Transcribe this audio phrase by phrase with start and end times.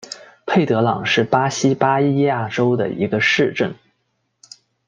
[0.47, 3.75] 佩德朗是巴西巴伊亚州的一个市镇。